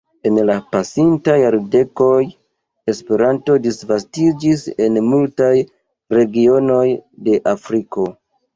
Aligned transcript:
En 0.27 0.37
la 0.49 0.53
pasintaj 0.75 1.35
jardekoj 1.41 2.15
Esperanto 2.95 3.59
disvastiĝis 3.67 4.65
en 4.87 4.99
multaj 5.13 5.53
regionoj 6.19 6.83
de 7.31 7.41
Afriko. 7.57 8.11